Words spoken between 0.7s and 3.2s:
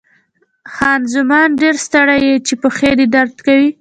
خان زمان: ډېر ستړی یې، چې پښې دې